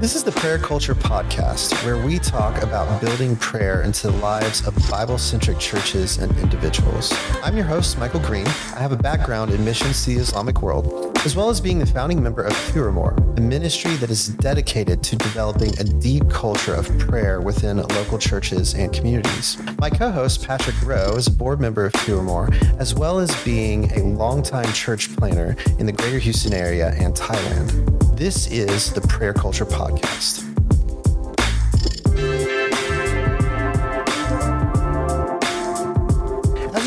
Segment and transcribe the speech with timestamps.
[0.00, 4.66] This is the Prayer Culture Podcast, where we talk about building prayer into the lives
[4.66, 7.12] of Bible centric churches and individuals.
[7.42, 8.46] I'm your host, Michael Green.
[8.46, 11.86] I have a background in missions to the Islamic world, as well as being the
[11.86, 16.30] founding member of Two or More, a ministry that is dedicated to developing a deep
[16.30, 19.58] culture of prayer within local churches and communities.
[19.80, 22.48] My co host, Patrick Rowe, is a board member of Two or More,
[22.78, 28.16] as well as being a longtime church planner in the greater Houston area and Thailand.
[28.16, 30.45] This is the Prayer Culture Podcast.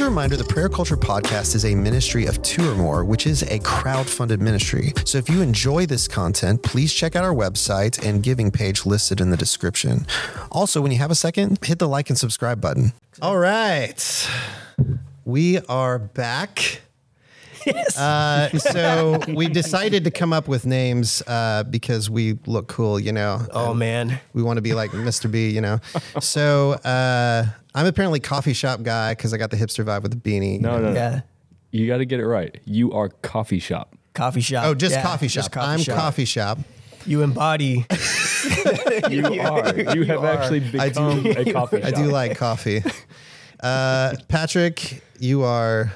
[0.10, 3.60] Reminder, the Prayer Culture Podcast is a ministry of two or more, which is a
[3.60, 4.92] crowd-funded ministry.
[5.06, 9.22] So if you enjoy this content, please check out our website and giving page listed
[9.22, 10.08] in the description.
[10.52, 12.94] Also, when you have a second, hit the like and subscribe button.
[13.22, 14.28] All right.
[15.26, 16.82] We are back.
[17.66, 18.00] Yes.
[18.00, 23.12] Uh, so we decided to come up with names uh, because we look cool, you
[23.12, 23.46] know.
[23.52, 24.20] oh man.
[24.34, 25.30] We want to be like Mr.
[25.30, 25.80] B, you know.
[26.20, 30.18] So uh, I'm apparently coffee shop guy because I got the hipster vibe with the
[30.30, 30.54] beanie.
[30.56, 30.82] you No, know.
[30.88, 30.94] no, no.
[30.96, 31.22] Yeah.
[31.72, 32.60] You got to get it right.
[32.66, 33.96] You are coffee shop.
[34.16, 34.66] Coffee shop.
[34.66, 35.44] Oh, just Yeah, coffee shop.
[35.44, 35.96] just coffee I'm shop.
[35.98, 36.58] coffee shop.
[37.06, 37.86] You embody.
[39.10, 39.76] You are.
[39.96, 40.28] You have are.
[40.28, 41.86] actually I do- become a coffee shop.
[41.86, 42.84] I do like coffee.
[43.62, 45.92] Uh, Patrick, you are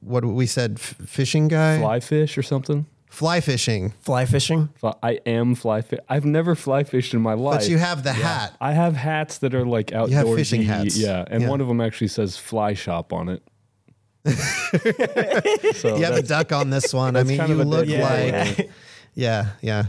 [0.00, 2.86] what we said, f- fishing guy, fly fish or something.
[3.12, 3.92] Fly fishing.
[4.00, 4.70] Fly fishing.
[5.02, 5.98] I am fly fish.
[6.08, 7.60] I've never fly fished in my life.
[7.60, 8.56] But you have the hat.
[8.58, 10.16] I have hats that are like outdoor.
[10.16, 10.96] have fishing hats.
[10.96, 11.50] Yeah, and Yeah.
[11.50, 13.42] one of them actually says fly shop on it.
[15.76, 17.16] so You have a duck on this one.
[17.16, 18.32] I mean, you look like.
[18.32, 18.70] right?
[19.14, 19.84] Yeah, yeah.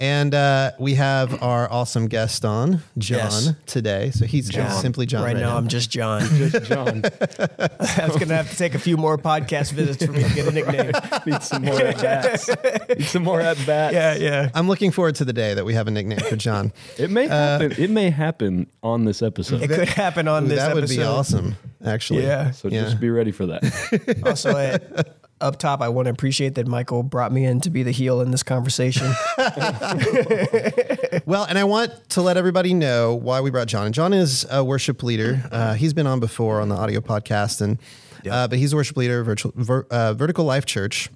[0.00, 3.52] And uh, we have our awesome guest on, John, Yes.
[3.66, 4.12] today.
[4.12, 4.70] So he's John.
[4.80, 5.24] simply John.
[5.24, 6.20] Right, now, I'm just John.
[6.34, 7.02] just John.
[7.58, 10.46] I was gonna have to take a few more podcast visits for me to get
[10.46, 10.92] a nickname.
[11.26, 12.48] Need some more at bats.
[12.88, 13.92] Need some more at bats.
[13.92, 14.50] Yeah, yeah.
[14.54, 16.72] I'm looking forward to the day that we have a nickname for John.
[16.96, 17.72] It may happen.
[17.72, 19.62] it may happen on this episode.
[19.62, 22.22] It could happen on Ooh, this that would be awesome, actually.
[22.22, 22.52] Yeah.
[22.52, 22.82] So Yeah.
[22.84, 24.20] just be ready for that.
[24.24, 27.82] Also, at, up top, I want to appreciate that Michael brought me in to be
[27.82, 29.12] the heel in this conversation.
[31.26, 33.84] Well, and I want to let everybody know why we brought John.
[33.84, 35.42] And John is a worship leader.
[35.52, 37.78] Uh, he's been on before on the audio podcast, and
[38.30, 41.10] uh, but he's a worship leader, of virtual, ver, uh, Vertical Life Church.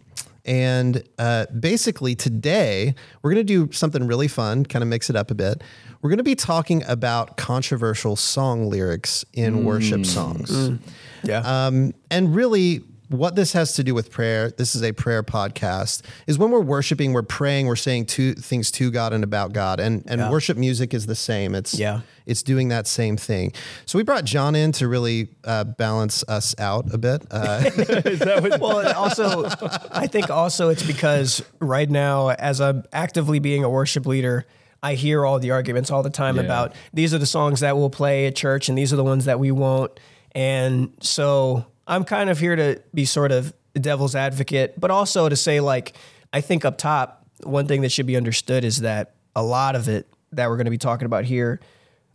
[0.45, 5.17] And uh, basically, today we're going to do something really fun, kind of mix it
[5.17, 5.63] up a bit.
[6.03, 10.79] We're going to be talking about controversial song lyrics in worship songs.
[11.23, 11.39] Yeah.
[11.39, 12.83] Um, and really,
[13.13, 16.61] what this has to do with prayer, this is a prayer podcast, is when we're
[16.61, 19.79] worshiping, we're praying, we're saying two things to God and about God.
[19.81, 20.31] And and Yeah.
[20.31, 21.55] worship music is the same.
[21.55, 22.01] It's Yeah.
[22.27, 23.53] it's doing that same thing.
[23.87, 27.23] So we brought John in to really uh, balance us out a bit.
[27.31, 27.71] Uh,
[28.61, 29.45] well, also,
[29.93, 34.47] I think also it's because right now, as I'm actively being a worship leader,
[34.83, 36.43] I hear all the arguments all the time Yeah.
[36.43, 39.27] about these are the songs that we'll play at church and these are the ones
[39.27, 39.93] that we won't.
[40.35, 45.29] And so I'm kind of here to be sort of the devil's advocate, but also
[45.29, 45.95] to say, like,
[46.33, 49.89] I think up top, one thing that should be understood is that a lot of
[49.89, 51.61] it that we're going to be talking about here,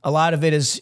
[0.03, 0.81] a lot of it is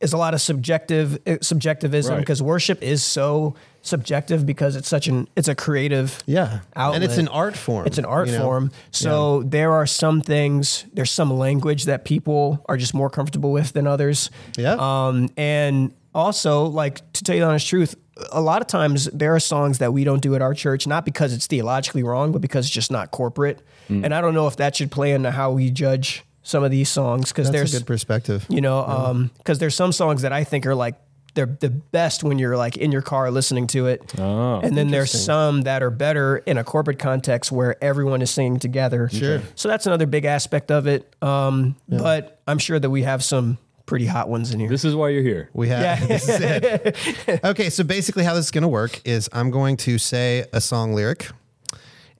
[0.00, 2.20] is a lot of subjective uh, subjectivism Right.
[2.20, 6.60] because worship is so subjective because it's such an it's a creative yeah.
[6.74, 7.86] And it's an art form.
[7.86, 8.44] It's an art you know?
[8.44, 8.70] form.
[8.90, 13.72] So there are some things, there's some language that people are just more comfortable with
[13.72, 14.30] than others.
[14.56, 14.76] Yeah.
[14.78, 17.94] Um, and also, like to tell you the honest truth,
[18.32, 21.04] a lot of times there are songs that we don't do at our church, not
[21.04, 23.60] because it's theologically wrong, but because it's just not corporate.
[23.88, 24.04] Mm.
[24.04, 26.88] And I don't know if that should play into how we judge some of these
[26.88, 28.46] songs because there's a good perspective.
[28.48, 30.94] you know, um, because there's some songs that I think are like
[31.34, 34.90] they're the best when you're like in your car listening to it, Oh, and then
[34.90, 39.08] there's some that are better in a corporate context where everyone is singing together.
[39.08, 39.40] Sure.
[39.54, 41.14] So that's another big aspect of it.
[41.22, 43.58] Um, But I'm sure that we have some
[43.90, 44.68] pretty hot ones in here.
[44.68, 45.50] This is why you're here.
[45.52, 45.82] We have.
[45.82, 46.06] Yeah.
[46.06, 47.40] this is it.
[47.44, 50.60] Okay, so basically, how this is going to work is I'm going to say a
[50.60, 51.28] song lyric,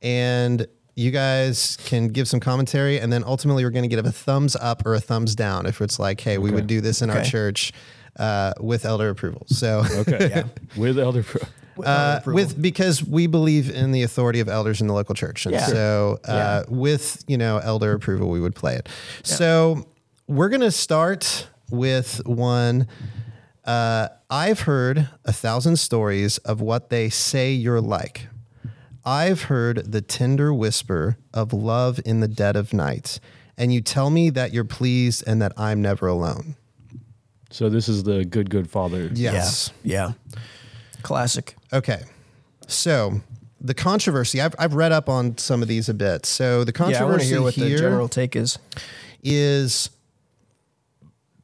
[0.03, 4.11] and you guys can give some commentary, and then ultimately, we're going to give a
[4.13, 7.09] thumbs up or a thumbs down if it's like, hey, we would do this in
[7.09, 7.29] our Okay.
[7.31, 7.73] church
[8.19, 9.47] uh, with elder approval.
[9.47, 9.85] So.
[9.93, 10.19] Okay.
[10.31, 10.45] Yeah.
[10.77, 11.41] With Elder Pro.
[11.85, 12.35] Uh, approval.
[12.35, 15.67] with because we believe in the authority of elders in the local church, and Yeah.
[15.67, 16.75] so uh, Yeah.
[16.75, 18.89] with you know elder approval, we would play it.
[19.23, 19.87] So
[20.27, 22.87] we're gonna start with one.
[23.65, 28.27] Uh, I've heard a thousand stories of what they say you're like.
[29.05, 33.19] I've heard the tender whisper of love in the dead of night,
[33.57, 36.57] and you tell me that you're pleased and that I'm never alone.
[37.51, 39.11] So this is the good, good father.
[39.13, 39.73] Yes.
[39.83, 40.13] Yeah.
[40.33, 40.39] Yeah.
[41.03, 41.57] Classic.
[41.73, 42.03] Okay.
[42.67, 43.21] So
[43.61, 44.41] the controversy.
[44.41, 46.27] I've I've read up on some of these a bit.
[46.27, 48.59] So the Yeah, I controversy hear what the here general take is.
[49.23, 49.91] is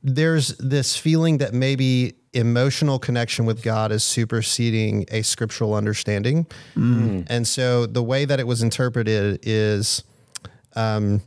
[0.07, 6.47] there's this feeling that maybe emotional connection with God is superseding a scriptural understanding.
[6.77, 7.27] Mm.
[7.29, 10.05] And so the way that it was interpreted is
[10.77, 11.23] um,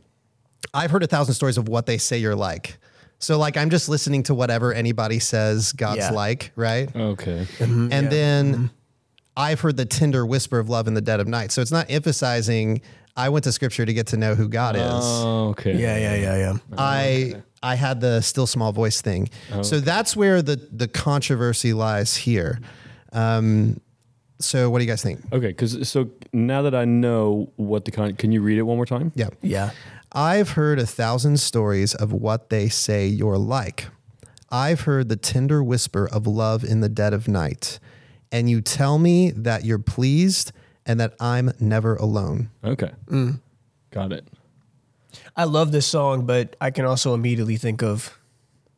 [0.72, 2.78] I've heard a thousand stories of what they say you're like.
[3.18, 6.12] So like I'm just listening to whatever anybody says God's Yeah.
[6.12, 6.88] like, right?
[6.96, 7.46] Okay.
[7.58, 7.92] Mm-hmm.
[7.92, 8.66] and then mm-hmm.
[9.36, 11.52] I've heard the tender whisper of love in the dead of night.
[11.52, 12.80] So it's not emphasizing
[13.16, 14.82] I went to scripture to get to know who God is.
[14.84, 15.76] Oh, okay.
[15.76, 16.56] Yeah, yeah, yeah, yeah.
[16.78, 19.28] I I had the still small voice thing.
[19.62, 22.60] So that's where the the controversy lies here.
[23.12, 23.80] Um,
[24.38, 25.20] so what do you guys think?
[25.32, 25.48] Okay.
[25.48, 28.86] Because so now that I know what the con, can you read it one more
[28.86, 29.12] time?
[29.14, 29.28] Yeah.
[29.42, 29.70] Yeah.
[30.12, 33.86] I've heard a thousand stories of what they say you're like.
[34.50, 37.78] I've heard the tender whisper of love in the dead of night.
[38.32, 40.52] And you tell me that you're pleased
[40.86, 42.50] and that I'm never alone.
[42.64, 42.90] Okay.
[43.06, 43.40] mm.
[43.90, 44.26] Got it.
[45.36, 48.16] I love this song, but I can also immediately think of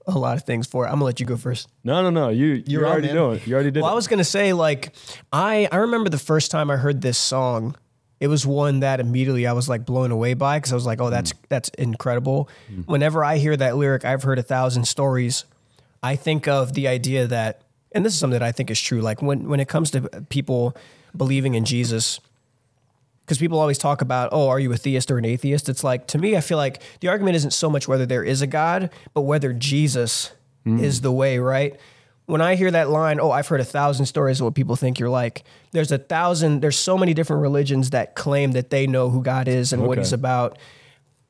[0.07, 0.89] a lot of things for it.
[0.89, 1.69] I'm gonna let you go first.
[1.85, 2.29] No, no, no.
[2.29, 3.17] You you already man.
[3.17, 3.47] know it.
[3.47, 4.95] You already did Well, I was gonna say like
[5.33, 7.77] I I remember the first time I heard this song.
[8.21, 11.01] It was one that immediately I was like blown away by because I was like,
[11.01, 11.39] oh, that's mm.
[11.49, 12.49] that's incredible.
[12.73, 12.87] Mm.
[12.87, 15.45] Whenever I hear that lyric, I've heard a thousand stories.
[16.03, 17.63] I think of the idea that,
[17.93, 19.01] and this is something that I think is true.
[19.01, 20.77] Like when when it comes to people
[21.17, 22.21] believing in Jesus,
[23.25, 25.69] because people always talk about, oh, are you a theist or an atheist?
[25.69, 28.43] It's like, to me, I feel like the argument isn't so much whether there is
[28.43, 30.33] a God, but whether Jesus
[30.65, 30.79] hmm.
[30.79, 31.79] is the way, right?
[32.27, 34.99] When I hear that line, oh, I've heard a thousand stories of what people think
[34.99, 39.11] you're like, there's a thousand, there's so many different religions that claim that they know
[39.11, 40.59] who God is and what he's about.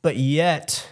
[0.03, 0.89] But yet,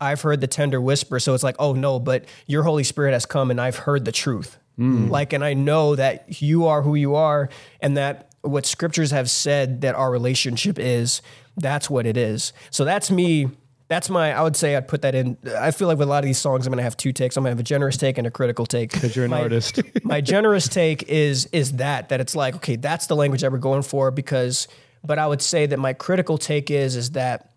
[0.00, 1.20] I've heard the tender whisper.
[1.20, 4.12] So it's like, oh no, but your Holy Spirit has come and I've heard the
[4.12, 4.58] truth.
[4.76, 5.08] Hmm.
[5.10, 7.50] Like, and I know that you are who you are
[7.80, 11.20] and that what scriptures have said that our relationship is,
[11.56, 12.52] that's what it is.
[12.70, 13.50] So that's me.
[13.88, 15.36] That's my, I would say I'd put that in.
[15.58, 17.36] I feel like with a lot of these songs, I'm going to have two takes.
[17.36, 18.92] I'm going to have a generous take and a critical take.
[18.92, 19.80] Because you're an My- artist.
[20.04, 23.58] my generous take is is that that it's like okay that's the language that we're
[23.58, 24.68] going for because
[25.04, 27.50] but i would say that my critical take is is that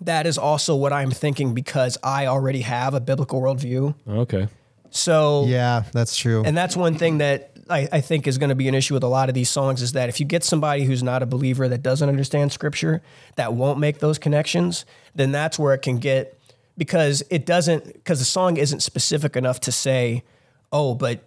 [0.00, 4.48] that is also what i'm thinking because i already have a biblical worldview okay.
[4.90, 6.42] so Yeah, that's true.
[6.44, 9.02] and that's one thing that I, I think is going to be an issue with
[9.02, 11.68] a lot of these songs is that if you get somebody who's not a believer
[11.68, 13.02] that doesn't understand scripture,
[13.36, 14.84] that won't make those connections,
[15.14, 16.38] then that's where it can get
[16.76, 20.24] because it doesn't because the song isn't specific enough to say,
[20.72, 21.24] oh, but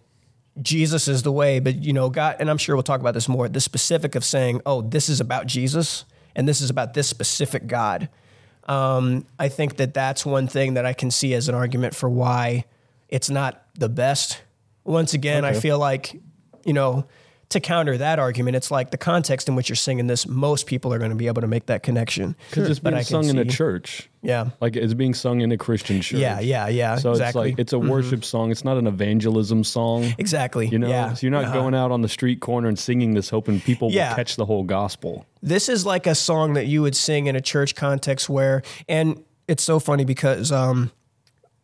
[0.62, 3.28] Jesus is the way, but you know, God, and I'm sure we'll talk about this
[3.28, 3.50] more.
[3.50, 6.06] The specific of saying, oh, this is about Jesus
[6.36, 8.10] and this is about this specific God.
[8.66, 12.10] Um, I think that that's one thing that I can see as an argument for
[12.10, 12.66] why
[13.10, 14.42] it's not the best.
[14.86, 16.19] Once again, I feel like,
[16.65, 17.06] you know,
[17.50, 20.92] to counter that argument, it's like the context in which you're singing this, most people
[20.92, 22.36] are going to be able to make that connection.
[22.50, 24.10] Because it's being sung in a church.
[24.24, 24.50] Yeah.
[24.60, 26.19] Like it's being sung in a Christian church.
[26.19, 26.95] Yeah, yeah, yeah.
[26.95, 27.50] So exactly.
[27.50, 28.50] it's like it's a worship song.
[28.50, 30.15] It's not an evangelism song.
[30.18, 30.68] exactly.
[30.68, 31.13] You know, yeah.
[31.13, 31.54] so you're not Uh-huh.
[31.54, 34.09] going out on the street corner and singing this, hoping people Yeah.
[34.09, 35.27] will catch the whole gospel.
[35.44, 39.24] This is like a song that you would sing in a church context where, and
[39.48, 40.89] it's so funny because um,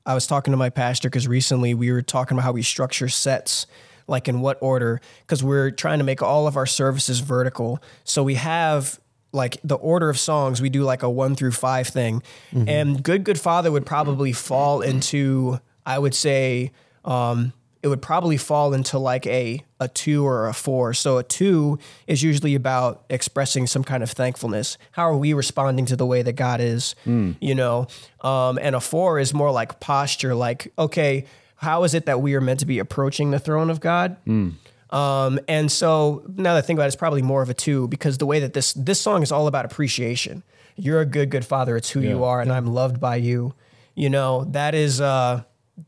[0.06, 3.10] I was talking to my pastor because recently we were talking about how we structure
[3.10, 3.66] sets,
[4.10, 7.80] like in what order, because we're trying to make all of our services vertical.
[8.04, 9.00] So we have
[9.32, 12.24] like the order of songs, we do like a one through five thing.
[12.52, 16.72] And Good Good Father would probably fall into, I would say,
[17.06, 20.94] um, it would probably fall into like a a two or a four.
[20.94, 24.78] So a two is usually about expressing some kind of thankfulness.
[24.92, 26.96] How are we responding to the way that God is?
[27.40, 27.88] You know,
[28.22, 30.36] um, and a four is more like posture.
[30.36, 31.26] Like, okay,
[31.60, 34.18] how is it that we are meant to be approaching the throne of God?
[34.92, 37.88] Um, and so now that I think about it, it's probably more of a two
[37.90, 40.42] because the way that this this song is all about appreciation.
[40.76, 41.76] You're a good, good father.
[41.78, 43.54] It's who you are, and I'm loved by you.
[43.96, 45.44] You know that is uh,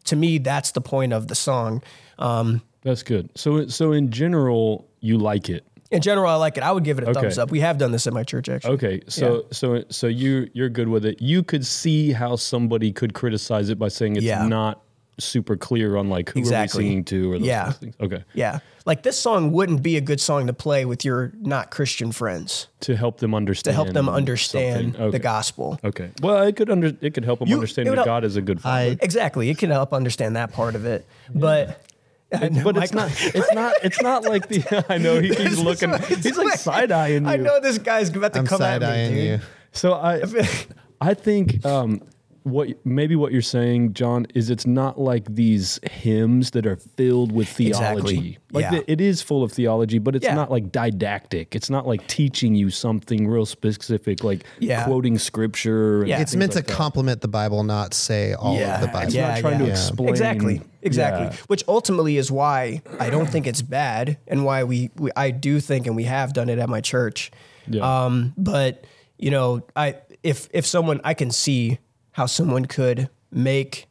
[0.05, 1.81] to me that's the point of the song.
[2.19, 3.29] Um, That's good.
[3.35, 5.65] So so in general, you like it.
[5.89, 6.63] in general, I like it.
[6.63, 7.21] I would give it a Okay.
[7.21, 7.49] thumbs up.
[7.51, 8.73] We have done this at my church actually.
[8.75, 11.21] Okay, so so so you you're good with it.
[11.21, 14.45] You could see how somebody could criticize it by saying it's Yeah.
[14.47, 14.83] not
[15.19, 16.79] super clear on like who Exactly.
[16.79, 17.71] are we singing to or those Yeah.
[17.71, 17.95] things.
[18.01, 21.69] Okay, Yeah, like this song wouldn't be a good song to play with your not
[21.69, 24.95] Christian friends to help them understand to help them understand.
[24.95, 25.11] Okay.
[25.11, 25.79] the gospel.
[25.83, 28.35] Okay, well, it could under it could help them You- understand that help- God is
[28.35, 28.91] a good father.
[28.91, 31.83] I Exactly, it can help understand that part of it, but.
[32.31, 33.11] but it's not.
[33.35, 33.73] It's not.
[33.83, 34.85] It's not like the.
[34.89, 35.91] I know he keeps looking.
[36.03, 37.29] He's like side eyeing you.
[37.29, 39.17] I know this guy's about to I'm come at me, dude.
[39.25, 39.39] you.
[39.73, 40.21] So I,
[41.01, 42.01] I think um,
[42.43, 47.31] what maybe what you're saying, John, is it's not like these hymns that are filled
[47.31, 47.69] with theology.
[47.99, 48.37] Exactly.
[48.51, 48.71] Like Yeah.
[48.71, 50.33] the- it is full of theology, but it's Yeah.
[50.33, 51.55] not like didactic.
[51.55, 54.85] It's not like teaching you something real specific, like Yeah.
[54.85, 56.03] quoting scripture.
[56.07, 56.19] Yeah.
[56.19, 56.75] It's meant like to that.
[56.77, 59.05] complement the Bible, not say all Yeah, of the Bible.
[59.07, 59.71] It's Yeah, not trying to yeah.
[59.71, 60.61] explain Exactly.
[60.81, 61.25] Exactly.
[61.27, 61.35] Yeah.
[61.47, 65.59] Which ultimately is why I don't think it's bad and why we, we I do
[65.59, 67.31] think and we have done it at my church.
[67.67, 68.05] Yeah.
[68.05, 68.83] Um, but
[69.19, 71.77] you know, I if if someone I can see
[72.11, 73.87] how someone could make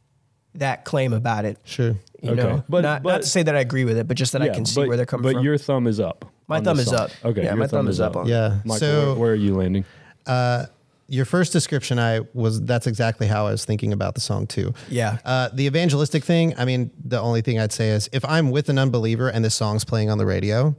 [0.54, 1.58] that claim about it.
[1.64, 1.94] Sure.
[2.22, 2.34] You Okay.
[2.42, 4.42] know, But- not, but- not to say that I agree with it, but just that
[4.42, 5.38] I can see but- where they're coming but from.
[5.38, 6.24] But your thumb is up.
[6.48, 7.10] My thumb is up.
[7.24, 8.26] Okay, Yeah, my thumb is up on.
[8.26, 8.58] Yeah.
[8.64, 9.84] Michael, so where, where are you landing?
[11.12, 14.72] your first description, I was that's exactly how I was thinking about the song too.
[14.88, 15.18] Yeah.
[15.24, 16.54] Uh, the evangelistic thing.
[16.56, 19.54] I mean, the only thing I'd say is if I'm with an unbeliever and this
[19.56, 20.76] song's playing on the radio,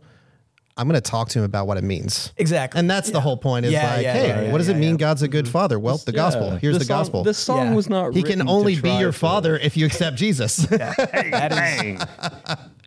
[0.77, 2.31] I'm going to talk to him about what it means.
[2.37, 2.79] Exactly.
[2.79, 3.65] And that's the whole point.
[3.65, 4.91] Is Yeah, like, yeah, hey, yeah, yeah, what does it mean?
[4.91, 4.97] yeah.
[4.97, 5.51] God's a good mm-hmm.
[5.51, 5.79] father.
[5.79, 6.47] Well, the gospel.
[6.53, 6.59] Yeah.
[6.59, 7.23] Here's the, song, gospel.
[7.23, 7.75] The song Yeah.
[7.75, 8.13] was not.
[8.13, 10.57] he can only be your father if you accept Jesus.
[10.67, 11.51] that
[11.85, 11.99] is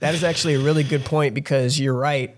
[0.01, 2.37] that is actually a really good point because you're right.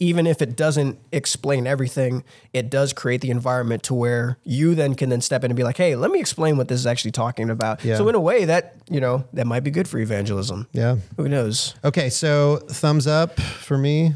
[0.00, 4.96] Even if it doesn't explain everything, it does create the environment to where you then
[4.96, 7.12] can then step in and be like, "Hey, let me explain what this is actually
[7.12, 7.96] talking about." Yeah.
[7.96, 10.66] So in a way, that you know that might be good for evangelism.
[10.72, 10.96] yeah.
[11.16, 11.76] Who knows?
[11.84, 14.14] Okay, so thumbs up for me.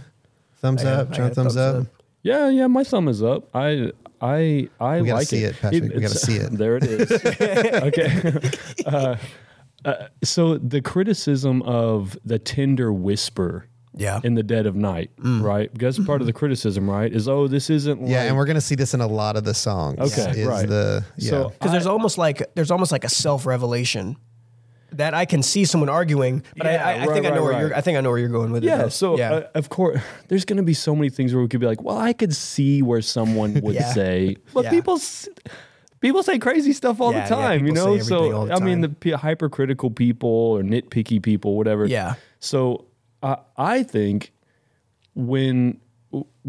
[0.61, 1.11] Thumbs I up.
[1.11, 1.87] I John, got thumbs, up.
[2.23, 3.49] Yeah, yeah, my thumb is up.
[3.55, 5.83] I I I We gotta like see it, Patrick.
[5.95, 6.51] We gotta see it.
[6.53, 7.11] There it is.
[7.83, 8.51] okay.
[8.87, 9.17] Uh,
[9.85, 14.21] uh, so the criticism of the tender whisper Yeah.
[14.25, 15.73] in the dead of night, right?
[15.73, 18.61] Because part of the criticism, right, is oh, this isn't Yeah, like, and we're gonna
[18.61, 19.99] see this in a lot of the songs.
[20.13, 20.69] Okay, is right.
[20.69, 21.31] The yeah.
[21.31, 24.17] So Because there's almost like there's almost like a self revelation
[24.99, 27.35] that I can see someone arguing, but I, Yeah, I, I right, think I know
[27.37, 27.61] right, where right.
[27.61, 27.77] you're.
[27.77, 28.67] I think I know where you're going with it.
[28.67, 28.89] Yeah, though.
[28.89, 31.61] so yeah, Uh, of course, there's going to be so many things where we could
[31.61, 33.93] be like, well, I could see where someone would Yeah.
[33.93, 34.71] say, but Yeah.
[34.71, 35.01] people
[36.01, 37.97] people say crazy stuff all the time, you know.
[37.99, 41.87] say everything all So I mean, the p- hypercritical people or nitpicky people, whatever.
[41.87, 42.15] Yeah.
[42.41, 42.85] So
[43.23, 44.33] uh, I think
[45.15, 45.81] when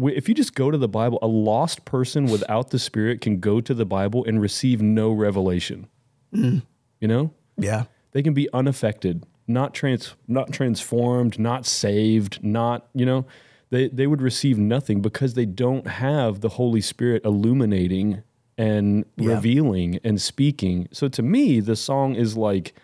[0.02, 3.60] if you just go to the Bible, a lost person without the Spirit can go
[3.60, 5.86] to the Bible and receive no revelation.
[6.34, 6.58] Mm-hmm.
[7.00, 13.06] You know, yeah, they can be unaffected, not trans, not transformed, not saved, not you
[13.06, 13.26] know,
[13.70, 18.22] they they would receive nothing because they don't have the Holy Spirit illuminating
[18.58, 19.34] and Yeah.
[19.34, 20.88] revealing and speaking.
[20.92, 22.74] So to me, the song is like.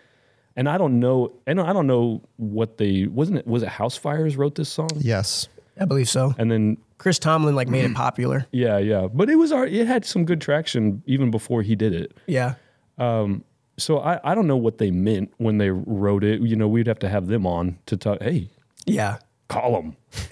[0.59, 4.35] And I don't know, and I don't know what they wasn't it was it Housefires
[4.39, 5.47] wrote this song, yes.
[5.79, 6.33] I believe so.
[6.39, 8.47] and then Chris Tomlin like made it popular.
[8.51, 11.93] yeah, yeah, but it was already, it had some good traction even before he did
[11.93, 12.17] it.
[12.25, 12.55] Yeah,
[12.97, 13.43] um,
[13.77, 16.41] So I, I don't know what they meant when they wrote it.
[16.41, 18.21] You know, we'd have to have them on to talk.
[18.21, 18.49] Hey,
[18.85, 19.17] yeah.
[19.47, 19.95] call them.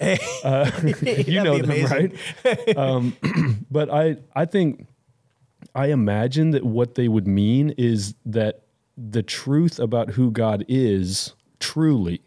[1.02, 2.76] you you know them, right?
[2.76, 3.16] um,
[3.70, 4.86] but I, I think,
[5.74, 8.62] I imagine that what they would mean is that
[8.96, 12.22] the truth about who God is, truly,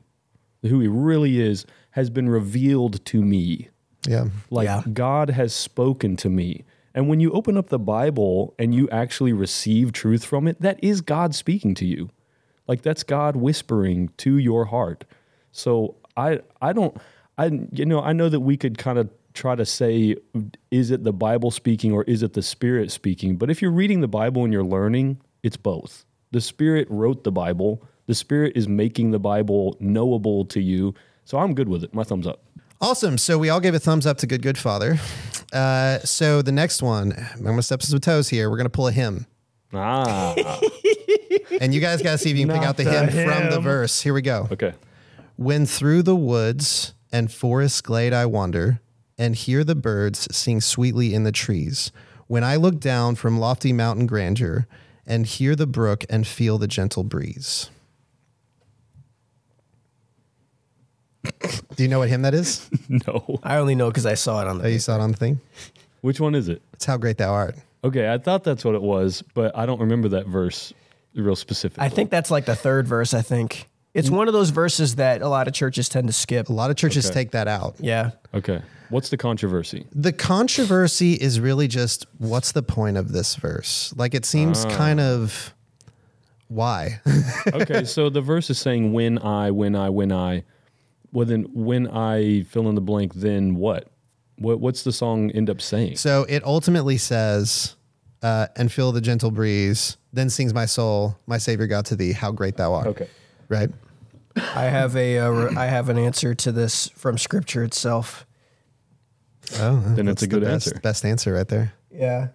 [0.61, 3.69] who He really is, has been revealed to me.
[4.07, 4.25] Yeah.
[4.49, 4.83] Like Yeah.
[4.93, 6.63] God has spoken to me.
[6.93, 10.79] And when you open up the Bible and you actually receive truth from it, that
[10.83, 12.09] is God speaking to you.
[12.67, 15.05] Like that's God whispering to your heart.
[15.51, 16.95] So I I don't
[17.37, 20.15] I you know, I know that we could kind of try to say
[20.71, 23.37] is it the Bible speaking or is it the Spirit speaking?
[23.37, 26.05] But if you're reading the Bible and you're learning, it's both.
[26.31, 27.83] The Spirit wrote the Bible.
[28.05, 30.93] The Spirit is making the Bible knowable to you.
[31.25, 31.93] So I'm good with it.
[31.93, 32.43] My thumbs up.
[32.81, 33.17] Awesome.
[33.17, 34.97] So we all gave a thumbs up to Good Good Father.
[35.51, 38.49] Uh, so the next one, I'm gonna step some toes here.
[38.49, 39.25] We're gonna pull a hymn,
[39.73, 40.59] Ah.
[41.59, 43.45] and you guys gotta see if you can pick Not out the, the hymn, from
[43.49, 43.63] the hymn.
[43.63, 44.01] verse.
[44.01, 44.47] Here we go.
[44.51, 44.73] Okay.
[45.35, 48.79] When through the woods and forest glade I wander,
[49.17, 51.91] and hear the birds sing sweetly in the trees.
[52.27, 54.67] When I look down from lofty mountain grandeur,
[55.05, 57.69] and hear the brook and feel the gentle breeze.
[61.75, 62.69] Do you know what hymn that is?
[62.89, 63.39] No.
[63.43, 64.65] I only know because I saw it on the.
[64.65, 65.39] Oh, you saw it on the thing.
[66.01, 66.61] Which one is it?
[66.73, 67.55] It's how great thou art.
[67.83, 70.73] Okay, I thought that's what it was, but I don't remember that verse
[71.13, 71.83] real specifically.
[71.83, 73.13] I think that's like the third verse.
[73.13, 76.49] I think it's one of those verses that a lot of churches tend to skip.
[76.49, 77.13] A lot of churches Okay.
[77.13, 77.75] take that out.
[77.79, 78.61] Yeah, Okay.
[78.89, 79.85] What's the controversy?
[79.93, 83.93] The controversy is really just what's the point of this verse?
[83.95, 84.69] Like it seems ah.
[84.75, 85.53] kind of
[86.47, 87.01] why?
[87.53, 90.43] Okay, so the verse is saying when I, when I, when I.
[91.11, 93.87] Well then when I fill in the blank, then what?
[94.37, 95.97] What what's the song end up saying?
[95.97, 97.75] so it ultimately says,
[98.21, 102.13] uh, and feel the gentle breeze, then sings my soul, my Savior God to thee,
[102.13, 102.87] how great thou art.
[102.87, 103.07] Okay.
[103.49, 103.69] Right?
[104.35, 108.25] I have a uh, I have an answer to this from Scripture itself.
[109.55, 110.79] Oh, Then it's a good the best, answer.
[110.81, 111.73] Best answer right there.
[111.91, 112.27] Yeah.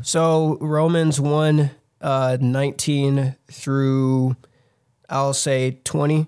[0.00, 1.70] So Romans one
[2.00, 4.36] uh, 19 through,
[5.08, 6.26] I'll say 20.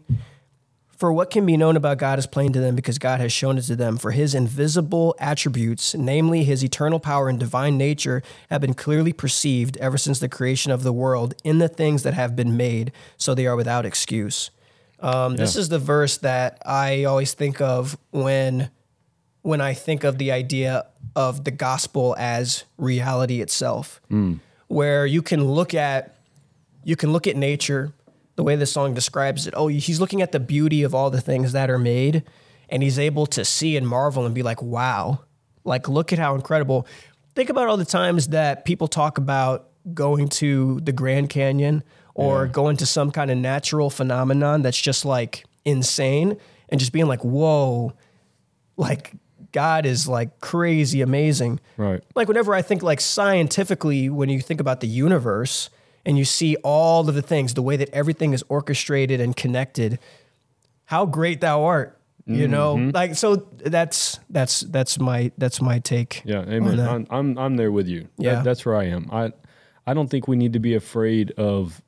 [0.96, 3.58] For what can be known about God is plain to them because God has shown
[3.58, 3.96] it to them.
[3.98, 9.76] For his invisible attributes, namely his eternal power and divine nature, have been clearly perceived
[9.78, 13.34] ever since the creation of the world in the things that have been made, so
[13.34, 14.50] they are without excuse.
[15.00, 18.70] Um, This is the verse that I always think of when
[19.42, 24.00] when I think of the idea of the gospel as reality itself,
[24.68, 26.16] where you can look at
[26.84, 27.92] you can look at nature
[28.36, 29.54] the way the song describes it.
[29.56, 32.22] Oh, he's looking at the beauty of all the things that are made,
[32.68, 35.20] and he's able to see and marvel and be like, "Wow!"
[35.64, 36.86] Like, look at how incredible.
[37.34, 41.82] Think about all the times that people talk about going to the Grand Canyon
[42.14, 46.36] or going to some kind of natural phenomenon that's just like insane,
[46.68, 47.92] and just being like, "Whoa!"
[48.76, 49.12] Like
[49.52, 52.02] God is like crazy amazing Right.
[52.16, 55.70] like whenever I think like scientifically, when you think about the universe
[56.06, 59.98] and you see all of the things, the way that everything is orchestrated and connected,
[60.86, 61.98] how great thou art.
[62.26, 62.90] You know, Mm-hmm.
[62.94, 66.22] like so that's that's that's my that's my take.
[66.24, 66.80] Yeah, amen.
[66.80, 68.08] I'm, I'm I'm there with you.
[68.16, 68.42] That- Yeah.
[68.42, 69.10] that's where I am.
[69.12, 69.32] I
[69.86, 71.82] I don't think we need to be afraid of.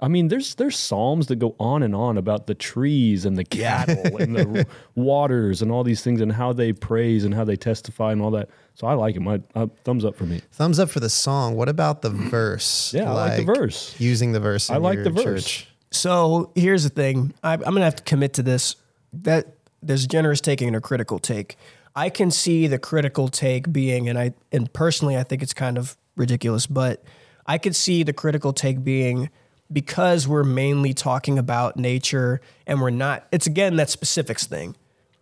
[0.00, 3.44] I mean, there's there's psalms that go on and on about the trees and the
[3.44, 7.56] cattle and the waters and all these things and how they praise and how they
[7.56, 8.50] testify and all that.
[8.74, 9.20] So I like it.
[9.20, 10.42] My uh, thumbs up for me.
[10.52, 11.54] Thumbs up for the song.
[11.54, 12.92] What about the verse?
[12.92, 13.94] Yeah, I like the verse.
[14.00, 14.68] Using the verse.
[14.68, 15.44] In I like your the verse.
[15.44, 15.68] Church.
[15.92, 17.32] So here's the thing.
[17.42, 18.76] I, I'm gonna have to commit to this.
[19.12, 21.56] That there's a generous taking and a critical take.
[21.94, 25.78] I can see the critical take being, and I and personally I think it's kind
[25.78, 27.04] of ridiculous, but
[27.46, 29.30] I could see the critical take being
[29.72, 33.26] because we're mainly talking about nature and we're not.
[33.32, 34.76] It's again that specifics thing,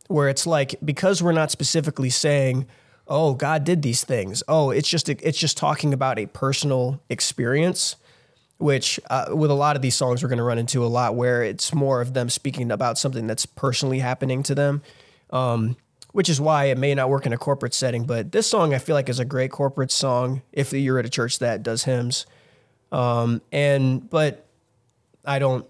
[0.08, 2.66] where it's like because we're not specifically saying,
[3.06, 7.96] "Oh, God did these things." Oh, it's just it's just talking about a personal experience
[8.58, 11.14] which uh, with a lot of these songs we're going to run into a lot
[11.14, 14.82] where it's more of them speaking about something that's personally happening to them
[15.30, 15.76] um,
[16.12, 18.78] which is why it may not work in a corporate setting but this song i
[18.78, 22.26] feel like is a great corporate song if you're at a church that does hymns
[22.92, 24.46] um, and but
[25.24, 25.66] i don't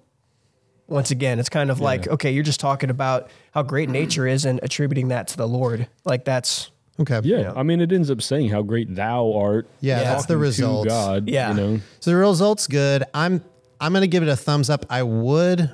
[0.87, 4.45] once again it's kind of like okay you're just talking about how great nature is
[4.45, 7.21] and attributing that to the lord like that's Okay.
[7.23, 9.69] Yeah, I mean, it ends up saying how great thou art.
[9.81, 10.89] Yeah, that's the talking result.
[10.89, 11.29] God.
[11.29, 11.51] Yeah.
[11.51, 11.81] you know.
[12.01, 13.05] So the result's good.
[13.15, 13.45] I'm
[13.81, 14.85] I'm gonna give it a thumbs up.
[14.91, 15.71] I would.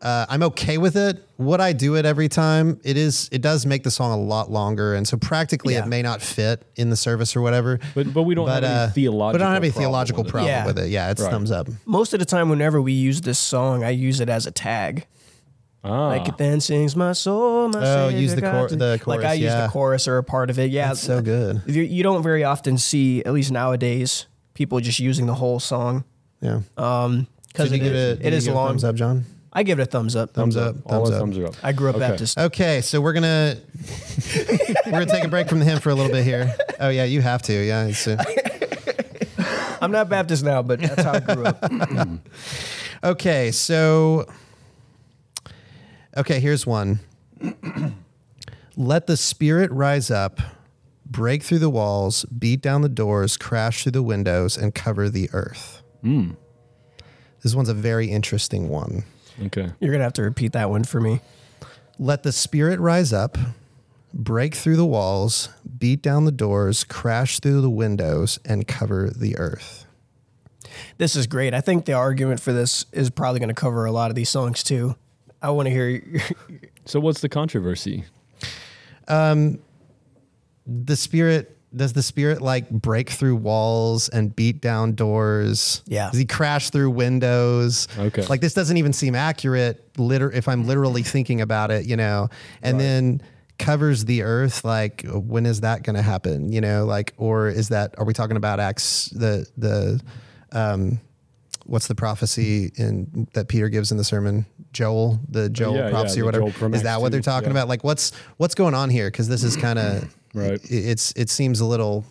[0.00, 1.24] Uh, I'm okay with it.
[1.38, 2.80] Would I do it every time?
[2.84, 3.28] It is.
[3.32, 5.84] It does make the song a lot longer, and so practically Yeah.
[5.84, 7.80] it may not fit in the service or whatever.
[7.94, 9.38] But but we don't But have any uh, theological.
[9.38, 10.32] but I don't have any problem theological with it.
[10.32, 10.66] problem Yeah.
[10.66, 10.88] with it.
[10.90, 11.30] Yeah, it's Right.
[11.30, 11.68] thumbs up.
[11.84, 15.06] most of the time whenever we use this song i use it as a tag
[15.84, 18.76] Ah, Like it then sings my soul, my Oh, Savior use the God chor- to-
[18.76, 19.62] the Like I chorus, use yeah.
[19.62, 20.70] the chorus or a part of it.
[20.72, 21.62] Yeah, That's so good.
[21.66, 26.02] You, you don't very often see, at least nowadays, people just using the whole song
[26.40, 26.60] Yeah.
[26.74, 28.68] because So do you it, give is- it, do it you is give it long.
[28.68, 29.24] thumbs up, John.
[29.52, 30.34] I give it a thumbs up.
[30.34, 30.76] Thumbs up.
[30.84, 31.20] all Thumbs our up.
[31.20, 31.54] thumbs are up.
[31.62, 32.08] I grew up Okay.
[32.08, 32.38] Baptist.
[32.38, 33.56] Okay, so we're gonna
[34.86, 36.54] we're gonna take a break from the hymn for a little bit here.
[36.80, 37.52] Oh yeah, you have to.
[37.52, 37.86] Yeah.
[37.86, 38.22] It's, uh,
[39.80, 41.64] I'm not Baptist now, but that's how I grew up.
[43.04, 44.26] Okay, so
[46.16, 46.98] okay, here's one.
[48.76, 50.40] Let the spirit rise up,
[51.06, 55.30] break through the walls, beat down the doors, crash through the windows, and cover the
[55.32, 55.80] earth.
[56.02, 59.04] This one's a very interesting one.
[59.46, 59.70] Okay.
[59.80, 61.20] You're gonna have to repeat that one for me.
[61.98, 63.36] Let the spirit rise up,
[64.14, 65.48] break through the walls,
[65.78, 69.84] beat down the doors, crash through the windows, and cover the earth.
[70.98, 71.54] This is great.
[71.54, 74.28] I think the argument for this is probably going to cover a lot of these
[74.30, 74.94] songs too.
[75.42, 75.88] I want to hear.
[75.88, 76.20] your-
[76.84, 78.04] So what's the controversy?
[79.08, 79.58] Um,
[80.66, 85.82] the spirit does the spirit like break through walls and beat down doors?
[85.86, 86.10] Yeah.
[86.10, 87.88] does he crash through windows?
[87.98, 88.24] Okay.
[88.26, 92.28] like this doesn't even seem accurate liter- if i'm literally thinking about it you know?
[92.62, 93.22] And then
[93.58, 96.84] covers the earth like when is that going to happen you know?
[96.84, 100.00] Like or is that are we talking about acts the the
[100.52, 101.00] um
[101.64, 104.46] what's the prophecy in that peter gives in the sermon?
[104.72, 105.20] Joel?
[105.28, 106.50] The joel yeah, yeah, prophecy the or whatever?
[106.50, 107.52] Joel is that what they're talking yeah.
[107.52, 107.68] about?
[107.68, 109.10] Like what's what's going on here?
[109.10, 110.60] Because this is kind of Right.
[110.64, 112.04] it's it seems a little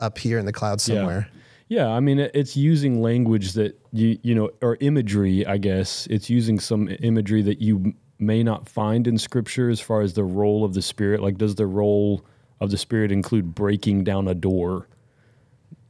[0.00, 1.28] up here in the clouds somewhere
[1.68, 5.46] Yeah, I mean, it's using language that you you know, or imagery.
[5.46, 10.02] I guess it's using some imagery that you may not find in Scripture as far
[10.02, 11.22] as the role of the Spirit.
[11.22, 12.24] Like, does the role
[12.60, 14.88] of the Spirit include breaking down a door,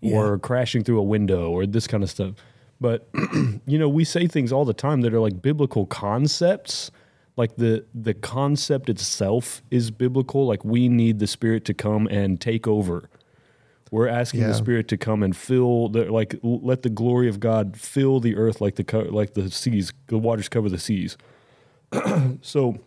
[0.02, 2.34] or crashing through a window, or this kind of stuff?
[2.80, 3.08] But
[3.66, 6.90] you know, we say things all the time that are like biblical concepts.
[7.36, 10.46] Like the the concept itself is biblical.
[10.46, 13.08] Like we need the Spirit to come and take over
[13.90, 14.48] We're asking Yeah.
[14.48, 18.36] the Spirit to come and fill the like let the glory of God fill the
[18.36, 21.16] earth like the co- like the seas, the waters cover the seas.
[22.42, 22.78] so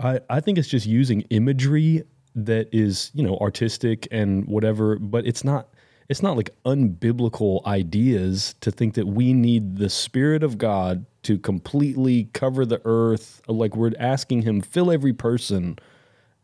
[0.00, 2.02] I I think it's just using imagery
[2.34, 5.68] that is, you know, artistic and whatever, but it's not
[6.08, 11.38] it's not like unbiblical ideas to think that we need the spirit of God to
[11.38, 15.78] completely cover the earth like we're asking him fill every person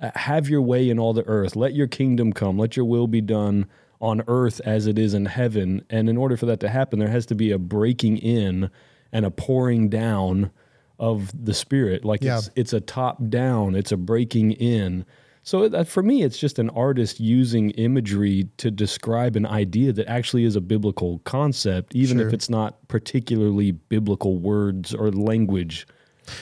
[0.00, 1.54] uh, have your way in all the earth.
[1.54, 2.58] Let your kingdom come.
[2.58, 3.66] Let your will be done
[4.00, 5.84] on earth as it is in heaven.
[5.88, 8.68] And in order for that to happen, there has to be a breaking in
[9.12, 10.50] and a pouring down
[10.98, 12.04] of the spirit.
[12.04, 12.38] Like Yeah.
[12.38, 13.76] it's it's a top down.
[13.76, 15.04] It's a breaking in.
[15.44, 20.06] So that for me, it's just an artist using imagery to describe an idea that
[20.08, 22.28] actually is a biblical concept, even Sure.
[22.28, 25.86] if it's not particularly biblical words or language.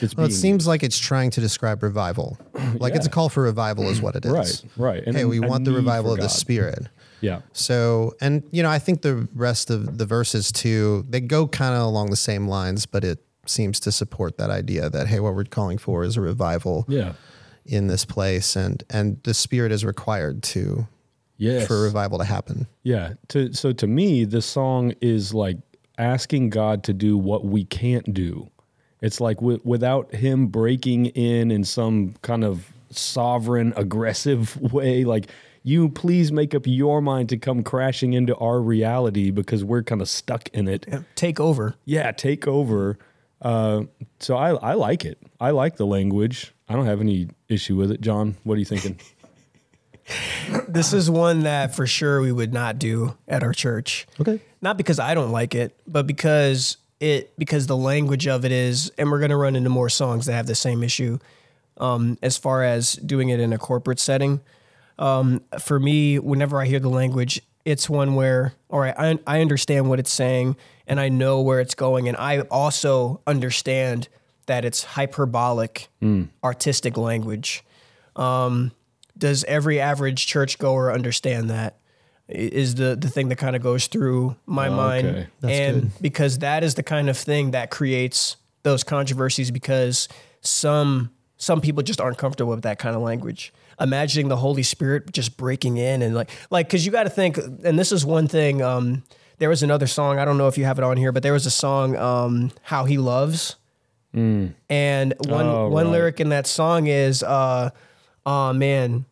[0.01, 2.37] It's Well, it seems like it's trying to describe revival.
[2.77, 4.31] Like it's a call for revival, is what it is.
[4.31, 5.03] Right, right.
[5.07, 6.87] And hey, we want the revival of the Spirit.
[7.21, 7.41] yeah.
[7.53, 11.73] So, and you know, I think the rest of the verses too, they go kind
[11.75, 15.33] of along the same lines, but it seems to support that idea that hey, what
[15.33, 17.13] we're calling for is a revival Yeah.
[17.65, 20.87] In this place, and and the Spirit is required to
[21.37, 21.65] Yes.
[21.67, 22.67] for revival to happen.
[22.83, 23.13] Yeah.
[23.29, 25.57] To so to me, this song is like
[25.97, 28.49] asking God to do what we can't do.
[29.01, 35.29] It's like wi- without Him breaking in in some kind of sovereign, aggressive way, like
[35.63, 40.01] you please make up your mind to come crashing into our reality because we're kind
[40.01, 40.87] of stuck in it.
[41.15, 41.75] Take over.
[41.85, 42.97] Yeah, take over.
[43.41, 43.83] Uh,
[44.19, 45.17] so I I like it.
[45.39, 46.53] I like the language.
[46.71, 47.99] I don't have any issue with it.
[47.99, 48.99] John, what are you thinking?
[50.67, 54.07] This is one that for sure we would not do at our church.
[54.19, 54.41] Okay.
[54.61, 58.91] Not because I don't like it, but because it because the language of it is,
[58.97, 61.19] and we're going to run into more songs that have the same issue.
[61.77, 64.41] Um, as far as doing it in a corporate setting,
[64.99, 69.39] um, for me, whenever I hear the language, it's one where, all right, I, I
[69.41, 70.57] understand what it's saying
[70.87, 74.09] and I know where it's going, and I also understand
[74.47, 75.89] that it's hyperbolic,
[76.43, 77.63] artistic language.
[78.15, 78.71] Um,
[79.17, 81.77] does every average churchgoer understand that?
[82.27, 84.75] Is the the thing that kind of goes through my Okay.
[84.75, 85.91] mind, That's and good.
[86.01, 90.07] because that is the kind of thing that creates those controversies because
[90.39, 93.51] some some people just aren't comfortable with that kind of language.
[93.79, 97.37] Imagining the Holy Spirit just breaking in and like like because you got to think,
[97.37, 98.61] and this is one thing.
[98.61, 99.03] Um,
[99.39, 101.33] there was another song I don't know if you have it on here, but there
[101.33, 103.55] was a song um, "How He Loves."
[104.13, 104.55] And
[105.27, 105.91] one Oh, one right.
[105.91, 107.69] lyric in that song is, uh,
[108.25, 109.05] "Oh man,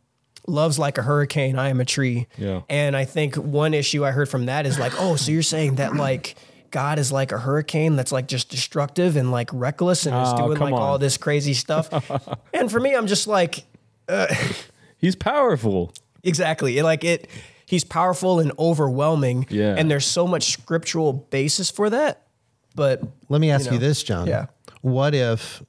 [0.48, 1.58] love's like a hurricane.
[1.58, 2.62] I am a tree." Yeah.
[2.70, 5.76] And I think one issue I heard from that is like, "Oh, so you're saying
[5.76, 6.36] that like
[6.72, 10.46] God is like a hurricane that's like just destructive and like reckless and is Oh,
[10.48, 11.90] doing come like all this crazy stuff?"
[12.54, 13.64] and for me, I'm just like,
[14.98, 15.94] He's powerful.
[16.24, 17.28] exactly, like it.
[17.66, 19.46] He's powerful and overwhelming.
[19.50, 19.76] Yeah.
[19.78, 22.24] And there's so much scriptural basis for that.
[22.76, 24.26] But Let me ask you, know, this, John.
[24.28, 24.48] yeah.
[24.82, 25.62] What if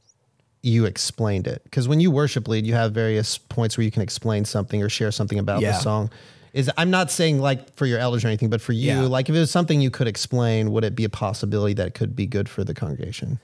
[0.62, 1.62] you explained it?
[1.64, 4.88] Because when you worship lead, you have various points where you can explain something or
[4.88, 5.73] share something about Yeah.
[5.73, 6.11] the song.
[6.53, 9.01] Is I'm not saying like for your elders or anything, but for you, Yeah.
[9.03, 11.94] like if it was something you could explain, would it be a possibility that it
[11.94, 13.38] could be good for the congregation?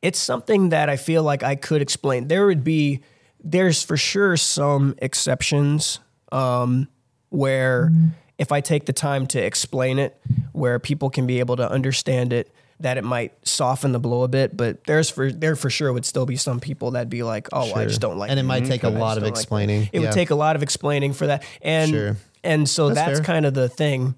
[0.00, 2.26] it's something that I feel like I could explain.
[2.26, 3.02] There would be,
[3.44, 6.00] there's for sure some exceptions
[6.32, 6.88] um,
[7.28, 7.92] where
[8.36, 12.32] if I take the time to explain it, where people can be able to understand
[12.32, 14.56] it, that it might soften the blow a bit.
[14.56, 17.72] But there's for there for sure would still be some people that'd be like, oh,
[17.74, 19.82] I just don't like, And it might take a lot of don't like that." explaining.
[19.92, 20.00] it Yeah.
[20.08, 22.16] would take a lot of explaining for that, and Sure.
[22.44, 24.14] and so That's that's, kind of the thing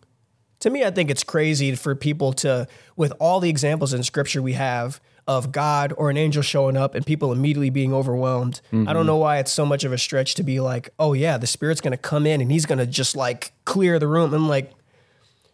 [0.61, 4.41] to me, I think it's crazy for people to, with all the examples in scripture
[4.41, 8.63] we have of God or an angel showing up and people immediately being overwhelmed.
[8.73, 8.93] I Mm-hmm.
[8.95, 11.47] don't know why it's so much of a stretch to be like, oh, yeah, the
[11.47, 14.33] Spirit's going to come in and he's going to just like clear the room.
[14.33, 14.73] And like,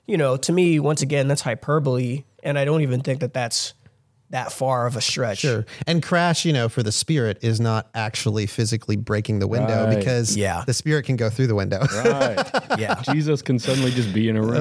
[0.07, 2.23] you know, to me, once again, that's hyperbole.
[2.43, 3.75] And I don't even think that that's
[4.31, 5.39] that far of a stretch.
[5.39, 5.67] Sure.
[5.89, 9.97] And crash, you know, for the spirit is not actually physically breaking the window Right.
[9.99, 10.63] because Yeah.
[10.67, 11.81] the spirit can go through the window.
[11.81, 12.39] Right.
[12.79, 13.03] Yeah.
[13.13, 14.57] Jesus can suddenly just be in a room.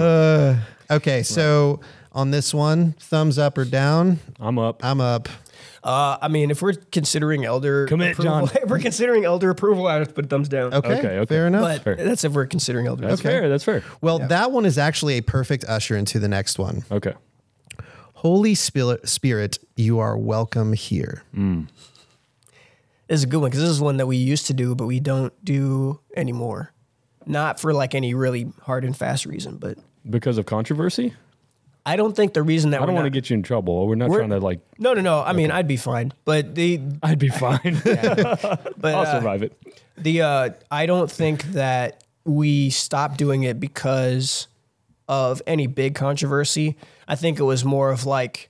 [0.90, 1.22] Uh, okay.
[1.22, 4.18] So on this one, thumbs up or down?
[4.40, 4.84] I'm up.
[4.84, 5.30] I'm up.
[5.84, 8.58] Uh, I mean, if we're considering elder Commit, approval, John.
[8.64, 10.74] if we're considering elder approval, I would put a thumbs down.
[10.74, 10.98] Okay.
[10.98, 11.26] Okay, okay.
[11.26, 11.62] Fair enough.
[11.62, 11.96] But Fair.
[11.96, 13.08] that's if we're considering elder.
[13.08, 13.30] That's okay.
[13.30, 13.50] fair.
[13.50, 13.84] That's fair.
[14.02, 16.84] well, that one is actually a perfect usher into the next one.
[16.92, 17.14] Okay.
[18.20, 21.24] Holy Spirit, Spirit, you are welcome here.
[21.34, 21.68] This
[23.08, 25.00] is a good one because this is one that we used to do, but we
[25.00, 26.74] don't do anymore.
[27.26, 29.78] Not for like any really hard and fast reason, but
[30.10, 31.14] Because of controversy?
[31.86, 33.88] I don't think the reason that I don't want to get you in trouble.
[33.88, 34.60] We're not We're- trying to like.
[34.78, 35.22] No, no, no.
[35.22, 37.80] I mean, I'd be fine, but the I'd be fine.
[37.86, 39.54] but I'll uh, survive it.
[39.98, 44.50] the uh, I don't think that we stopped doing it because
[45.10, 46.78] of any big controversy.
[47.08, 48.50] I think it was more of like,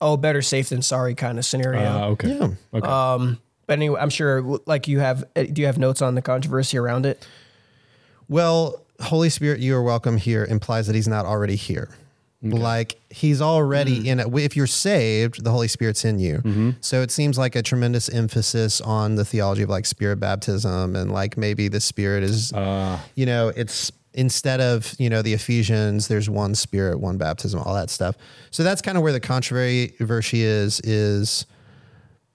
[0.00, 1.80] oh, better safe than sorry kind of scenario.
[1.82, 2.28] Uh, okay.
[2.28, 2.48] Yeah.
[2.72, 2.88] Okay.
[3.66, 5.24] but anyway, I'm sure like you have.
[5.36, 7.26] uh, Do you have notes on the controversy around it?
[8.28, 11.90] Well, Holy Spirit, you are welcome here implies that he's not already here.
[12.42, 14.28] Like he's already in it.
[14.32, 16.74] If you're saved, the Holy Spirit's in you.
[16.80, 21.10] So it seems like a tremendous emphasis on the theology of like spirit baptism and
[21.10, 26.08] like maybe the Spirit is, Uh, you know, it's instead of, you know, the Ephesians,
[26.08, 28.16] there's one Spirit, one baptism, all that stuff.
[28.50, 31.46] So that's kind of where the controversy is, is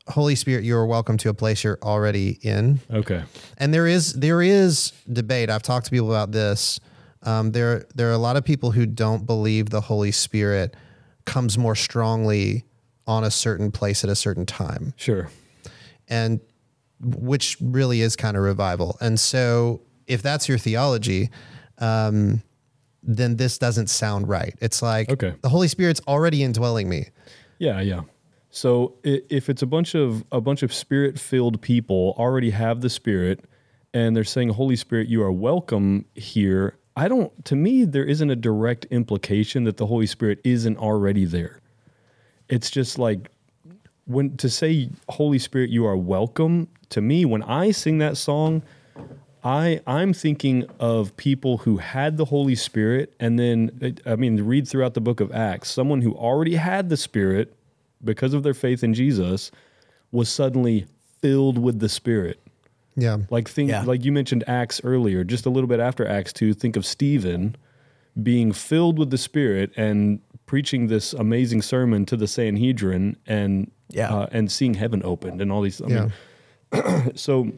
[0.08, 3.24] Holy Spirit, you are welcome to a place you're already in okay.
[3.58, 5.50] and there is there is debate.
[5.50, 6.80] I've talked to people about this.
[7.24, 10.76] Um, there there are a lot of people who don't believe the Holy Spirit
[11.26, 12.66] comes more strongly
[13.08, 15.30] on a certain place at a certain time, Sure.
[16.10, 16.40] and
[17.00, 18.98] which really is kind of revival.
[19.02, 21.30] And so, if that's your theology,
[21.82, 22.42] um,
[23.04, 24.54] then this doesn't sound right.
[24.62, 25.34] It's like Okay.
[25.42, 27.08] the Holy Spirit's already indwelling me.
[27.60, 28.02] Yeah, yeah.
[28.52, 33.46] So if it's a bunch of a bunch of spirit-filled people already have the Spirit,
[33.94, 37.32] and they're saying, "Holy Spirit, you are welcome here," I don't.
[37.46, 41.60] To me, there isn't a direct implication that the Holy Spirit isn't already there.
[42.50, 43.30] It's just like
[44.06, 48.64] when to say, "Holy Spirit, you are welcome." To me, when I sing that song,
[49.44, 54.68] I I'm thinking of people who had the Holy Spirit, and then I mean, read
[54.68, 57.54] throughout the book of Acts, someone who already had the Spirit
[58.04, 59.52] because of their faith in Jesus
[60.12, 60.86] was suddenly
[61.22, 62.40] filled with the Spirit.
[62.96, 63.84] Yeah, Like think Yeah.
[63.84, 66.54] like you mentioned Acts earlier, just a little bit after Acts two.
[66.54, 67.56] Think of Stephen
[68.22, 74.14] being filled with the Spirit and preaching this amazing sermon to the Sanhedrin, and Yeah.
[74.14, 75.82] uh, and seeing heaven opened and all these.
[75.82, 76.08] I yeah,
[76.74, 77.52] mean, so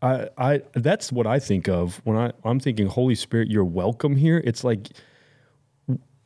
[0.00, 4.16] I, I that's what I think of when I, I'm thinking Holy Spirit, you're welcome
[4.16, 4.40] here.
[4.44, 4.88] It's like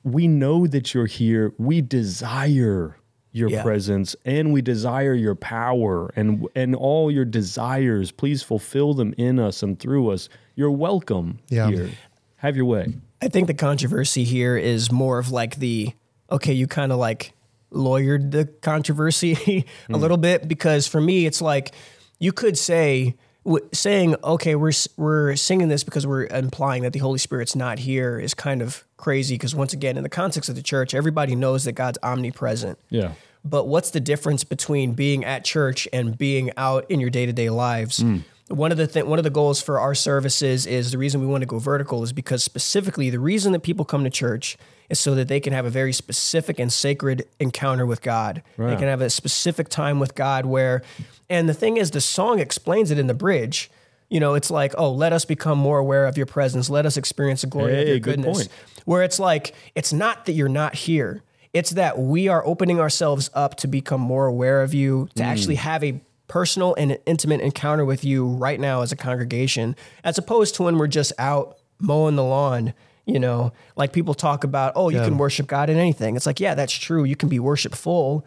[0.02, 1.52] we know that you're here.
[1.58, 2.96] We desire
[3.32, 3.62] your Yeah.
[3.62, 8.12] presence and we desire your power and and all your desires.
[8.12, 10.28] Please fulfill them in us and through us.
[10.54, 11.68] You're welcome Yeah.
[11.68, 11.90] here.
[12.36, 12.94] Have your way.
[13.20, 15.92] I think the controversy here is more of like the
[16.30, 17.32] okay, you kind of like
[17.72, 19.32] lawyered the controversy
[19.88, 20.00] a mm.
[20.00, 21.74] little bit because for me it's like
[22.18, 23.14] you could say
[23.46, 27.78] w- saying okay we're we're singing this because we're implying that the Holy Spirit's not
[27.78, 31.34] here is kind of crazy because once again in the context of the church everybody
[31.34, 32.78] knows that God's omnipresent.
[32.90, 33.12] Yeah.
[33.44, 37.32] But what's the difference between being at church and being out in your day to
[37.32, 37.98] day lives?
[37.98, 38.18] Hmm.
[38.48, 41.26] One of the th- one of the goals for our services is the reason we
[41.26, 44.56] want to go vertical is because specifically the reason that people come to church
[44.88, 48.42] is so that they can have a very specific and sacred encounter with God.
[48.56, 50.82] They can have a specific time with God where,
[51.28, 53.70] and the thing is, the song explains it in the bridge.
[54.08, 56.70] You know, it's like, oh, let us become more aware of your presence.
[56.70, 58.38] Let us experience the glory of your good goodness.
[58.38, 58.48] point.
[58.84, 61.22] where it's like it's not that you're not here.
[61.52, 65.28] It's that we are opening ourselves up to become more aware of you to hmm.
[65.28, 70.18] actually have a personal and intimate encounter with you right now as a congregation as
[70.18, 72.74] opposed to when we're just out mowing the lawn
[73.06, 73.52] you know?
[73.76, 76.16] Like people talk about oh you can worship god in anything.
[76.16, 77.04] It's like yeah that's true.
[77.04, 78.26] You can be worshipful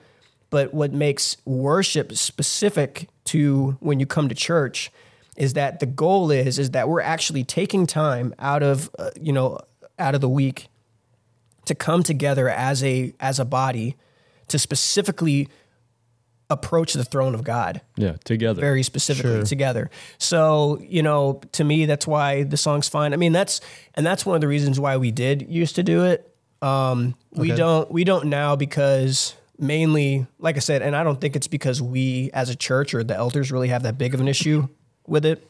[0.50, 4.92] but what makes worship specific to when you come to church
[5.38, 9.32] is that the goal is is that we're actually taking time out of uh, you
[9.34, 9.60] know
[9.98, 10.68] out of the week
[11.66, 13.96] to come together as a as a body
[14.48, 15.48] to specifically
[16.50, 18.14] approach the throne of God Yeah.
[18.24, 18.60] Together.
[18.60, 19.92] very specifically together.
[20.18, 23.14] So, you know, to me that's why the song's fine.
[23.14, 23.62] I mean, that's
[23.94, 26.34] and that's one of the reasons why we did used to do it.
[26.64, 31.36] Um we don't we don't now because mainly like I said and I don't think
[31.36, 34.28] it's because we as a church or the elders really have that big of an
[34.28, 34.68] issue
[35.06, 35.46] with it.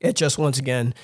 [0.00, 0.94] It just once again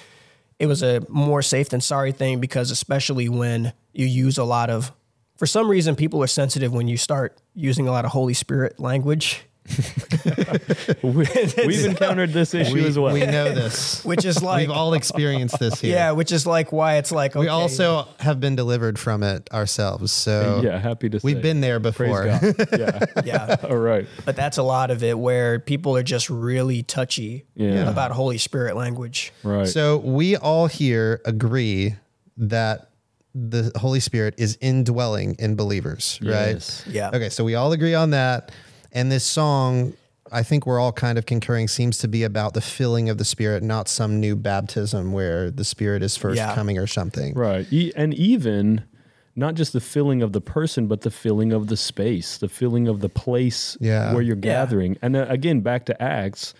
[0.58, 4.70] it was a more safe than sorry thing because especially when you use a lot
[4.70, 4.92] of
[5.36, 8.78] for some reason people are sensitive when you start using a lot of holy spirit
[8.78, 9.44] language
[11.02, 13.12] we've encountered this issue we, as well.
[13.14, 14.04] we know this.
[14.04, 15.94] which is like We've all experienced this here.
[15.94, 20.10] yeah which is like why it's like We also have been delivered from it ourselves.
[20.12, 20.78] So yeah.
[20.78, 21.24] Happy to say.
[21.24, 22.24] we've been there before.
[22.26, 22.42] God.
[22.78, 23.04] Yeah.
[23.24, 24.06] yeah All right.
[24.24, 27.88] but that's a lot of it where people are just really touchy Yeah.
[27.88, 29.68] about holy spirit language Right.
[29.68, 31.96] So we all here agree
[32.36, 32.88] that
[33.34, 36.84] the Holy Spirit is indwelling in believers, Yes.
[36.86, 36.94] right?
[36.94, 37.10] Yeah.
[37.14, 38.52] Okay, so we all agree on that.
[38.92, 39.94] And this song,
[40.30, 43.24] I think we're all kind of concurring, seems to be about the filling of the
[43.24, 46.54] Spirit, not some new baptism where the Spirit is first Yeah.
[46.54, 47.34] coming or something.
[47.34, 47.66] Right.
[47.72, 48.84] E- and even
[49.34, 52.86] not just the filling of the person, but the filling of the space, the filling
[52.86, 54.12] of the place Yeah.
[54.12, 54.40] where you're Yeah.
[54.42, 54.98] gathering.
[55.00, 56.52] And uh, again, back to Acts,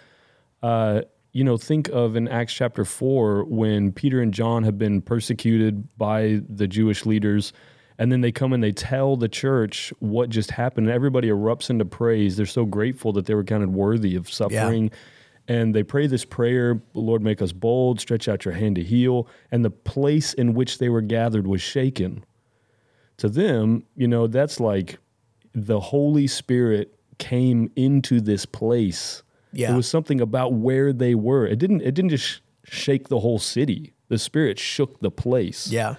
[0.62, 5.02] uh, you know, think of in Acts chapter 4 when Peter and John have been
[5.02, 7.52] persecuted by the Jewish leaders.
[7.98, 10.86] And then they come and they tell the church what just happened.
[10.86, 12.36] And everybody erupts into praise.
[12.36, 14.90] They're so grateful that they were counted worthy of suffering.
[15.48, 19.28] And they pray this prayer Lord, make us bold, stretch out your hand to heal.
[19.50, 22.24] And the place in which they were gathered was shaken.
[23.18, 24.98] To them, you know, that's like
[25.52, 29.22] the Holy Spirit came into this place.
[29.52, 29.72] Yeah.
[29.72, 31.46] It was something about where they were.
[31.46, 33.92] It didn't it didn't just sh- shake the whole city.
[34.08, 35.68] The Spirit shook the place.
[35.70, 35.96] Yeah.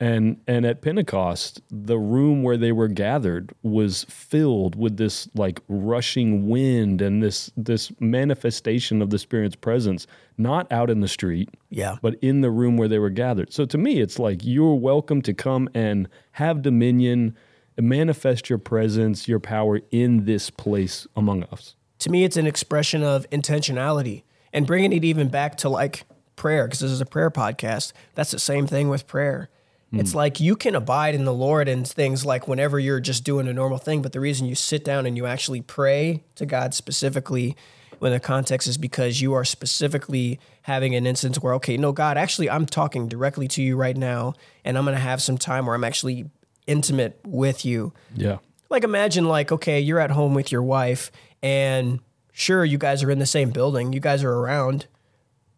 [0.00, 5.60] And and at Pentecost, the room where they were gathered was filled with this like
[5.66, 10.06] rushing wind and this this manifestation of the Spirit's presence,
[10.36, 11.96] not out in the street, Yeah.
[12.00, 13.52] but in the room where they were gathered.
[13.52, 17.36] So to me, it's like you're welcome to come and have dominion,
[17.76, 21.74] and manifest your presence, your power in this place among us.
[21.98, 26.04] to me it's an expression of intentionality and bringing it even back to like
[26.36, 29.48] prayer because this is a prayer podcast that's the same thing with prayer
[29.90, 30.00] Hmm.
[30.00, 33.48] it's like you can abide in the lord and things like whenever you're just doing
[33.48, 36.74] a normal thing but the reason you sit down and you actually pray to god
[36.74, 37.56] specifically
[37.98, 42.18] when the context is because you are specifically having an instance where okay no god
[42.18, 45.64] actually i'm talking directly to you right now and i'm going to have some time
[45.66, 46.26] where i'm actually
[46.66, 48.38] intimate with you Yeah.
[48.68, 51.10] like imagine like okay you're at home with your wife
[51.42, 52.00] and
[52.32, 54.86] sure you guys are in the same building you guys are around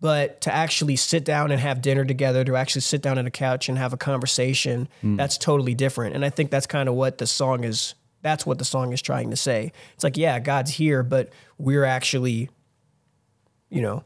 [0.00, 3.30] but to actually sit down and have dinner together to actually sit down on a
[3.30, 5.16] couch and have a conversation hmm.
[5.16, 8.58] that's totally different and i think that's kind of what the song is that's what
[8.58, 12.48] the song is trying to say it's like yeah god's here but we're actually
[13.68, 14.02] you know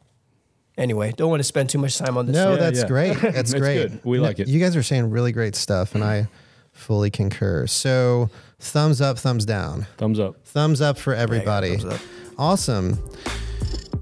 [0.76, 2.61] anyway don't want to spend too much time on this No, yet.
[2.61, 2.87] that's yeah.
[2.87, 3.14] great.
[3.20, 3.76] That's It's great.
[3.76, 4.00] good.
[4.04, 4.48] We like it.
[4.48, 6.26] You guys are saying really great stuff, and I
[6.72, 7.66] fully concur.
[7.68, 8.28] So,
[8.59, 9.87] thumbs up, thumbs down.
[9.98, 10.44] Thumbs up.
[10.44, 11.76] Thumbs up for everybody.
[11.76, 12.00] thumbs up.
[12.37, 12.98] Awesome.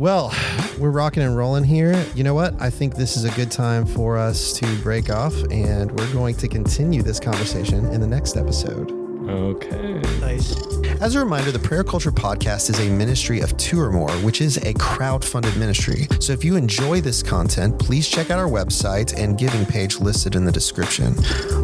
[0.03, 0.35] Well,
[0.81, 2.05] we're rocking and rolling here.
[2.17, 2.61] You know what?
[2.61, 6.35] I think this is a good time for us to break off, and we're going
[6.39, 8.91] to continue this conversation in the next episode.
[9.31, 10.01] Okay.
[10.19, 10.57] nice
[11.01, 14.41] As a reminder, the Prayer Culture Podcast is a ministry of Two or More, which
[14.41, 16.09] is a crowd funded ministry.
[16.19, 20.35] So if you enjoy this content, please check out our website and giving page listed
[20.35, 21.15] in the description.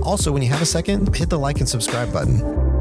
[0.05, 2.78] Also, when you have a second, hit the like and subscribe button.